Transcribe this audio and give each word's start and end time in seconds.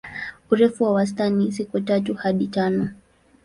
Urefu 0.51 0.83
wa 0.83 0.91
wastani 0.93 1.51
siku 1.51 1.79
tatu 1.81 2.13
hadi 2.13 2.47
tano. 2.47 2.89